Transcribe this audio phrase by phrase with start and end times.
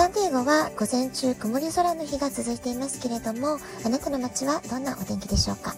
[0.00, 5.74] サンディエゴは午前中曇り空の日が続いていますけれども、あなたの街はどんなお天気でしょうか？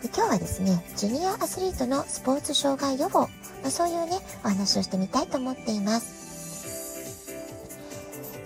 [0.00, 3.28] で今日はですね、ジュニアアスリートのスポーツ障害予防、
[3.60, 7.34] まあ、そういうね、お話をしてみたいと思っています。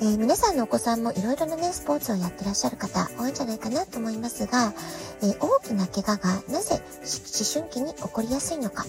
[0.01, 4.75] えー、皆さんのお子さんもいろいろなね、スポーツをやってらっしゃる方多いんじゃないかなと思いますが、
[5.23, 8.85] えー、大きな怪我がなぜ思春期に起こりやすいのか、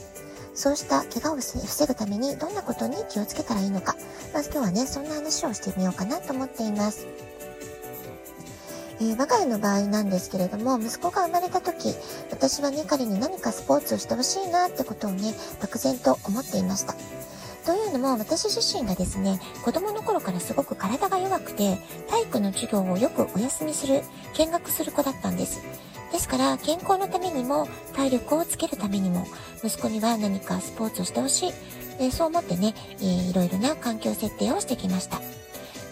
[0.60, 3.96] そうした怪我を防ぐためにどんなことに気をつけたらいいのか、
[4.34, 7.08] まず今日はね、そんな話をしてみようかなと思っています。
[9.00, 11.96] えー、我が家の場合なんですけれども、息子が生まれた時、
[12.30, 16.94] 私はね、彼に何かスポーツをしてほしいなってことをね、漠然と思っていました。
[17.66, 21.78] というのも、私自身がですね、子供の頃からすごく体が弱くて、
[22.10, 24.02] 体育の授業をよくお休みする、
[24.34, 25.62] 見学する子だったんです。
[26.12, 29.28] ですから、健康のためにも、体力をつけるためにも、
[29.64, 31.52] 息子には何かスポーツをしてほしい。
[32.00, 35.22] え、そう思ってね、えー、いろいろな環境設定をしてきました。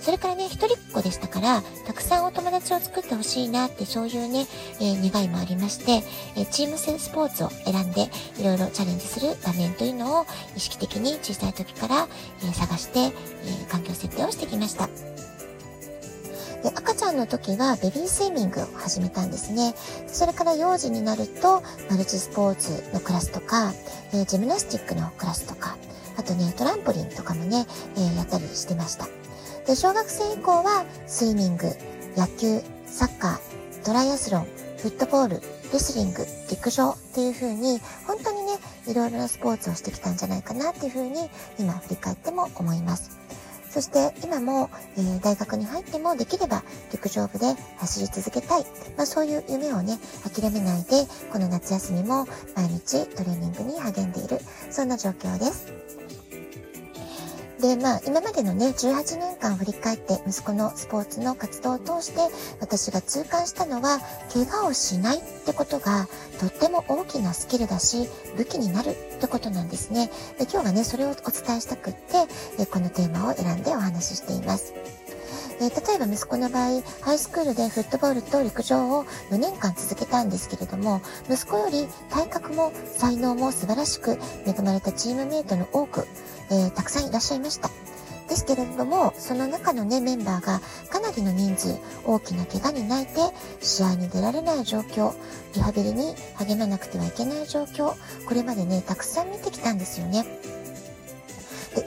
[0.02, 4.48] それからね、一人っ子でしたから、たくさんお友達を作ってほしいなって、そういうね、
[4.80, 6.02] えー、願いもありまして、
[6.38, 12.08] えチーム戦スポーツを選んで、いろいろチャレンジする場面というのを意識的に小さい時から、
[12.50, 13.12] え探して、え
[13.70, 15.17] 環境設定をしてきました。
[17.08, 19.74] で赤ちゃんの時はベビースイミングを始めたんですね。
[20.08, 23.72] それから幼児になるとマルチスポーツのクラスとか、
[24.14, 25.78] えー、ジムナスティックのクラスとか、
[26.18, 29.08] あとね、トランポリンとかもね、えー、やったりしてました。
[29.66, 31.68] で、小学生以降はスイミング、
[32.18, 43.18] 野球、サッカー、トライアスロン、フットボール、レスリング、陸上っていう風に、本当にね、いろいろなスポーツをしてきたんじゃないかなっていう風に、今振り返っても思います。
[43.70, 48.66] そして今も、えー、大学に入ってもできれば陸上部で走り続けたい。
[48.96, 52.26] まあそういう夢をね、諦めないで、この夏休みも
[52.56, 54.40] 毎日トレーニングに励んでいる。
[54.72, 55.78] そんな状況です。
[57.60, 62.20] で、まあ、今までのね、18年間振り返って息子のスポーツの活動を通して
[62.60, 64.00] 私が痛感したのは、
[64.34, 66.08] 怪我をしないってことが
[66.40, 70.08] とっても大きなスキルだし、武器になるってことなんですね。
[70.38, 74.74] で今日はね、それをお伝えしたくって、このテーマを選んでお話ししています。
[75.60, 86.06] えー、例えば息子の場合、ハイスクールでフットボールと陸上を4年間続けたんですけれども、息子より体格も才能も素晴らしく恵まれたチームメイトの多く、
[86.52, 87.72] えー、たくさんいらっしゃいました。
[88.28, 93.22] ですけれども、その中のね、メンバーがかなりの人数、大きな怪我に泣いて、
[93.62, 95.14] 試合に出られない状況、
[95.56, 97.94] リハビリに励まなくてはいけない状況、
[98.28, 100.26] これまでね、たくさん見てきたんですよね。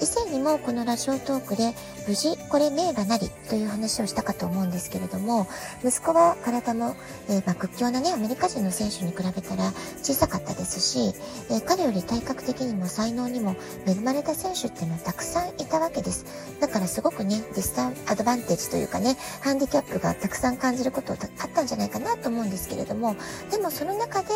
[0.01, 1.75] 以前にもこのラジオトークで
[2.09, 5.47] 無事これ名馬なりという話をしたかと思うんですけれども
[5.85, 6.97] 息子は体も、
[7.29, 9.73] えー、ま、屈強なねアメリカ人の選手に比べたら
[10.03, 11.15] 小さかったですし、
[11.51, 13.57] えー、彼より体格的にも才能にも
[13.87, 16.25] 恵まれた選手っていうのはたくさんいたわけです。
[16.61, 21.19] だからすごくねディスタンアドバンテージというかねハンディキャップがたくさん感じることあっ
[21.55, 23.17] たんじゃないかなと思うんですけれども
[23.51, 24.29] でもその中で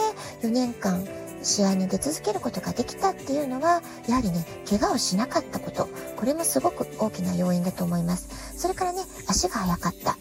[0.42, 1.06] 4年間
[1.44, 5.88] 試合に出続けることができたっていうのは、やはりね、怪我をしなかったこと。
[6.16, 8.58] これもすごく大きな要因だと思います。
[8.58, 10.16] それからね、足が速かった。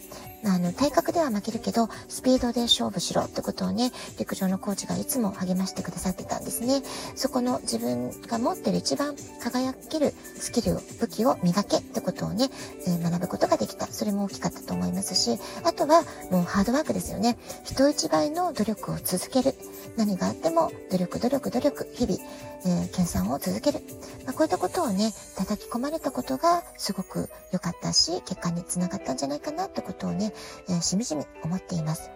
[0.46, 6.82] あの、体格は負けるけど、スピードで勝負しろってことをね、陸上のコーチがいつも励ましてくださってたんですね。
[7.16, 12.50] そこの自分が持ってる一番輝けるスキルを、武器を磨けってことをね、
[12.88, 13.88] えー、学ぶことができた。
[13.88, 17.38] それも大きかったと思いますし、あとはもうハードワークですよね。
[17.64, 19.56] 人一倍の努力を続ける。
[19.96, 22.20] 何があっても努力、努力、努力、日々、
[22.66, 23.82] えー、研鑽を続ける。
[24.26, 30.34] まあ、こういったことをね、叩き込まれたことがすごく良かったし、結果につながったんじゃないかなってことをね、
[30.70, 31.13] えー、しみじ
[31.44, 32.12] 思っています。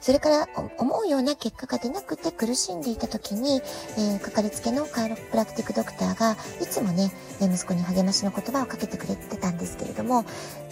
[0.00, 3.60] それから思うような結果が出なくて苦しんでいた時に、
[3.98, 10.24] えー、かかりつけのカイロプラクティックドクターがいつもね、息子に励ましの言葉をかけてくれてたんですけれども、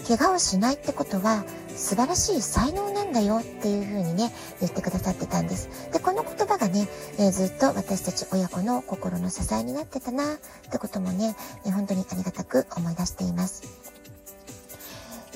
[0.07, 5.91] 怪我をしないってことは素晴らしい才能なんだよっていうふうにね、言ってくださってたんです。
[5.93, 10.39] で、この言葉がね、えー、ずっと私たち親子の心の支えになってたなっ
[10.71, 11.37] てこともね、
[11.67, 13.98] えー、本当にありがたく思い出しています。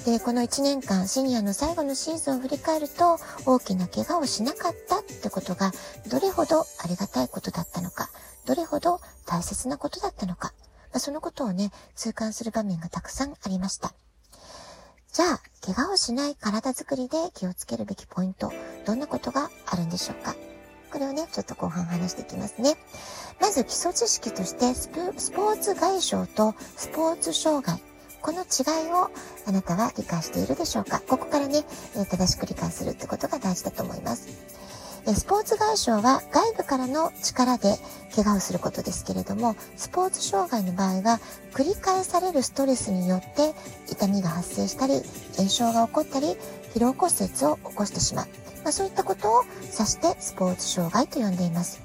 [0.05, 5.71] で、この1年間、シニアの最後のシーズンを振り返ると、大きな怪我をしなかったってことが、
[6.09, 8.11] どれほどありがたいことだったのか、
[8.45, 10.53] どれほど大切なことだったのか、
[10.93, 13.95] まあ、そのことをね、痛感する場面がたくさんありました。
[15.13, 18.53] じゃあ、怪我をしない体づくりで気をつけるべきポイント、
[18.85, 20.35] どんなことがあるんでしょうか？
[20.91, 22.77] これをね、ちょっと後半話していきますね。
[23.41, 27.81] まず基礎知識としてスポーツ外傷とスポーツ障害。
[28.23, 29.11] この違いを
[29.47, 31.01] あなたは理解しているでしょうか？
[31.01, 31.65] ここからね、
[31.97, 34.29] え正しく理解するってことが大事だと思います。
[35.05, 37.77] えスポーツ外傷は外部からの力で
[38.15, 41.21] 怪我をすることですけれども、スポーツ障害の場合は
[41.53, 43.55] 繰り返されるストレスによって
[43.91, 45.03] 痛みが発生したり、
[45.37, 46.37] 炎症が起こったり、
[46.75, 48.27] 疲労骨折を起こしてしまう。
[48.63, 49.43] まあ、そういったことを
[49.73, 51.81] 指してスポーツ障害と呼んでいます。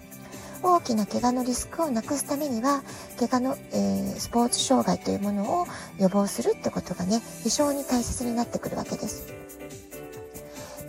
[0.63, 2.83] 大きな怪我のリスクをなくすためには、
[3.19, 5.67] 怪我の、えー、スポーツ障害というものを
[5.99, 9.33] 予防するってことがね、非常に大切になってくるわけです。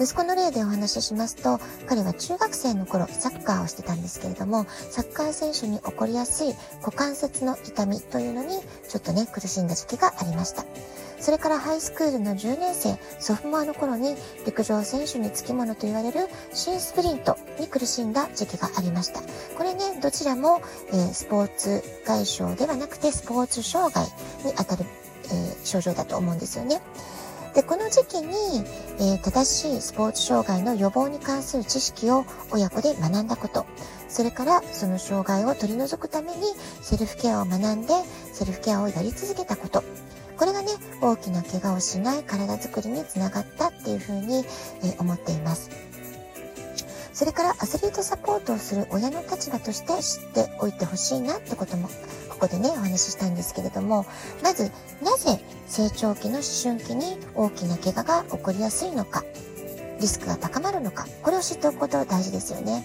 [0.00, 10.64] 息子の例でお話ししますと、彼は中学生の頃サッカーをしてたんですけれども、サッカー選手に起こりやすい股関節の痛みというのにちょっとね、苦しんだ時期がありました。
[11.20, 14.16] それからハイスクールの10年生、ソフモアの頃に
[14.46, 19.20] 陸上選手につきものと言われる新スプリントに苦しんだ時期がありました。
[19.56, 24.04] これね、どちらも、えー、スポーツ外傷ではなくてスポーツ障害
[24.44, 24.84] にあたる、
[25.24, 26.80] えー、症状だと思うんですよね。
[27.54, 28.64] で、この時期に、
[28.98, 33.66] えー、正しいスポーツ障害の予防に関する知識を親子で学んだこと、
[34.08, 36.42] それからその障害を取り除くために
[36.80, 37.94] セルフケアを学んで、
[38.32, 39.82] セルフケアをやり続けたこと、
[40.38, 40.68] これがね、
[41.00, 44.44] 大きな怪我をしない体づくりにつながったっていうふうに、
[44.84, 45.70] え思っています。
[47.12, 51.88] それからアスリートサポートをする親の立場として知っておいてほしいなってことも、
[52.28, 54.06] ここでね、お話ししたいんですけれども、
[54.40, 54.70] まず、
[55.02, 59.24] なぜ成長期の思春期に大きな怪我が起こりやすいのか、
[60.00, 62.84] リスクが高まるのか、これを知っておくこと大事ですよね。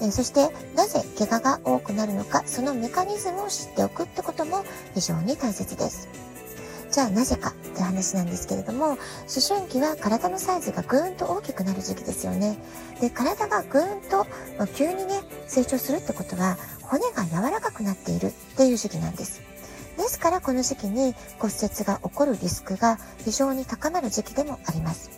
[0.00, 4.64] えそして、なぜ怪我が多くなるのか、そのメカニズムを知っておくってことも
[4.94, 6.08] 非常に大切です。
[6.94, 8.96] じゃあなぜかって話なんですけれども、思
[9.48, 12.56] 春期は体のサイズがぐーんと大きくなる時期ですよね。
[13.00, 14.28] で、体がぐーんと、
[14.60, 19.42] ま急にね、成長するってことは、骨が柔らかくなっているっていう時期なんです。
[19.96, 25.10] ですからこの時期に骨折が起こるリスクが非常に高まる時期でもあります。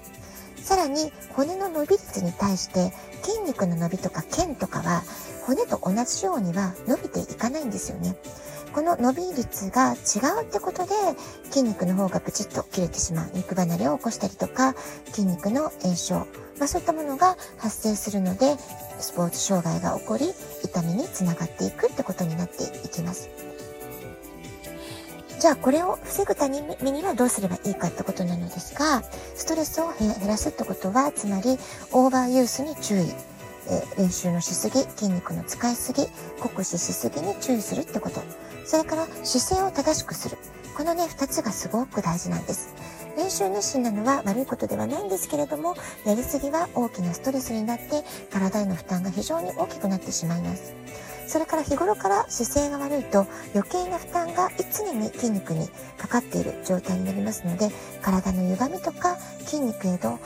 [0.56, 5.02] さらに骨の伸び率に対して筋肉の伸びとか腱とかは
[5.46, 8.16] 骨と同じようには伸びていかないんですよね。
[8.76, 10.92] この伸び率が違うってことで
[11.44, 14.74] 筋肉の方がプチッと切れてしまう肉離れを起こしたりとか
[15.06, 16.18] 筋肉の炎症、
[16.58, 18.54] まあ、そういったものが発生するので
[18.98, 20.26] スポーツ障害が起こり
[20.62, 23.30] 痛みにつながっていくってことになっていきます。
[25.40, 29.02] じゃあこれを防ぐためにはどうすればいいかってことなのですが、
[29.34, 31.58] ストレスを減らすってことは、つまり
[31.92, 33.35] オーバーユースに注意。
[33.68, 36.06] え練習のしすぎ、筋肉の使いすぎ、
[36.40, 38.22] 酷使しすぎに注意するってこと。
[38.64, 40.38] それから姿勢を正しくする。
[40.76, 42.74] このね、二つがすごく大事なんです。
[43.16, 45.74] 練習熱心なのは悪いことではないんですけれども、
[46.04, 50.74] やりすぎは大きなストレスになって体への負担が非常に大きくなってしまいます。
[51.26, 57.70] それから日頃から姿勢が悪いと余計な負担が常に筋肉にかかっている状態になりますので、
[58.02, 60.20] 体の歪みとか筋肉への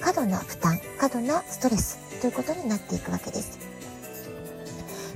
[0.00, 3.76] 過度な負担、過度なストレスということになっていくわけです。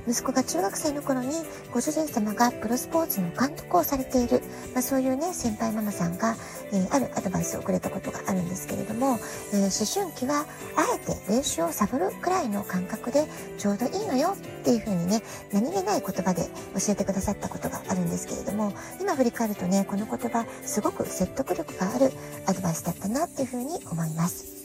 [0.07, 1.29] 息子が中学生の頃に
[1.71, 4.41] ご主人様がプロスポーツの監督をされている、
[4.73, 6.35] まあ、そういうね、先輩ママさんが、
[6.71, 9.19] えー、あるアドバイスをくれたことがあるんですけれども、
[9.53, 10.45] えー、思春期は
[10.75, 13.25] あえて練習をサボるくらいの感覚で
[13.57, 15.21] ちょうどいいのよっていうふうにね、
[15.53, 16.43] 何気ない言葉で
[16.73, 22.11] 教えてくださったことがあるんですけれども、今振り返るとね、この言葉すごく説得力がある
[22.47, 24.60] アドバイスだったなっていうふうに思います。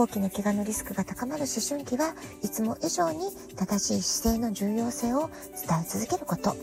[0.00, 2.14] 大きな怪我のリスクが高まる思春期は
[2.44, 5.28] いつも以上に正しい姿勢の重要性を
[5.66, 6.54] 伝え続けること、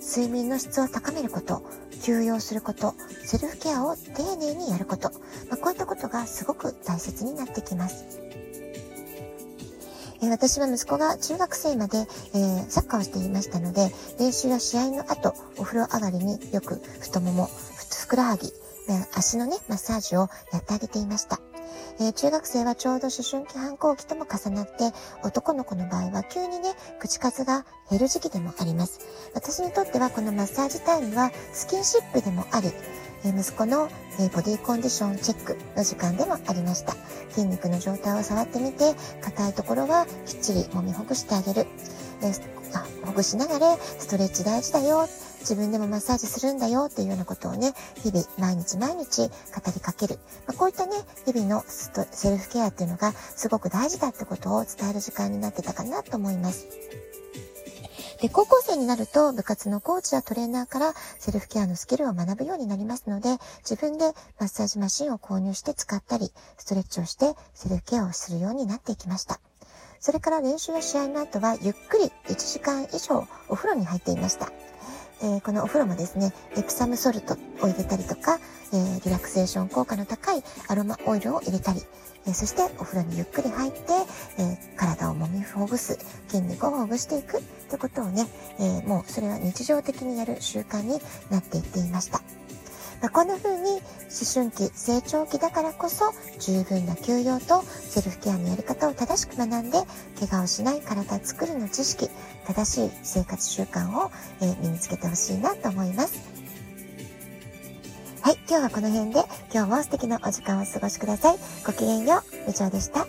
[0.00, 1.68] 睡眠の質を高めること、
[2.04, 5.10] 休養すること、セルフケアを丁寧にやること、
[5.50, 8.04] まあ、こういったことがすごく大切になってきます。
[10.22, 13.90] え私は息子が中学生まで、えー、サッカーをしていましたので、
[14.20, 17.50] 練習や試合の後、お風呂上がりによく太もも、
[18.06, 18.52] ふくらはぎ、
[19.14, 21.40] 足のね、マッサージをやってあげていました。
[21.98, 24.92] えー、中学生はちょうど思春期反抗期とも重なって、
[25.24, 29.00] 男の子の場合は急にね、口数が減る時期でもあります。
[29.34, 32.70] 私にとってはこのマッサージタイムはスキンシップでもあり、
[33.24, 33.88] えー、息子の、
[34.20, 36.94] えー、ボディコンディションチェックの時間でもありました。
[37.30, 41.66] 筋肉の状態を触ってみて、硬いところはきっちり揉みほぐしてあげる。
[42.22, 42.32] え
[43.04, 45.08] ほぐしながらストレッチ大事だよ。
[45.40, 49.28] 自分でもマッサージするんだよっていうようなことをね、日々、毎日毎日語
[49.72, 50.18] りかける。
[50.46, 56.66] まあ、こういったね、日々のセルフケアっていうのがすごく大事だってことを伝える時間になってたかなと思います。
[58.20, 69.38] で、高校生になると部活のコーチやトレーナーからセルフケアのスキルを学ぶようになりますので、自分でマッサージマシンを購入して使ったり、ストレッチをしてセルフケアをするようになっていきました。
[70.00, 74.52] それから練習や試合の後はゆっくり1時間以上お風呂に入っていました。
[75.22, 78.38] えー、このお風呂もですね、エプサムソルトを入れたりとか、
[78.72, 81.80] えー、リラクゼーション効果の高いアロマオイルを入れたり、
[82.26, 83.78] えー、そしてお風呂にゆっくり入って、
[84.38, 85.98] え体を揉みほぐす、
[86.28, 88.26] 筋肉をほぐしていくってことをね、
[88.60, 91.00] えもうそれは日常的にやる習慣に
[91.30, 92.20] なっていっていました。
[93.00, 93.80] まあ、こんな風に思
[94.32, 99.78] 春期、成長期だからこそ十分な休養とセルフケアのやり方を正しく学んで、
[100.18, 102.08] 怪我をしない体づくりの知識、
[102.46, 104.10] 正しい生活習慣を、
[104.40, 106.20] えー、身につけてほしいなと思います。
[108.22, 109.24] はい、今日はこの辺で
[109.54, 111.38] 今日も素敵なお時間をお過ごしください。
[111.64, 113.06] ごきげんよう、以上でした。